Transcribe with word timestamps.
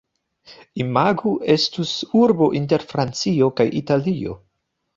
Imagu 0.83 1.33
estus 1.57 1.91
urbo 2.23 2.49
inter 2.63 2.89
Francio 2.95 3.53
kaj 3.61 3.69
Italio. 3.85 4.39